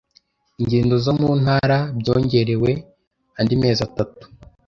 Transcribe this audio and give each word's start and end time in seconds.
Ingendo 0.61 0.95
zo 1.05 1.13
muntara 1.19 1.77
byongerewe 1.99 2.71
andi 3.39 3.53
mezi 3.61 3.81
atatu. 3.87 4.23